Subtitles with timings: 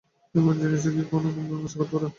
[0.35, 2.07] এমন জিনিসও কি ও কখনো আশা করতে পারে?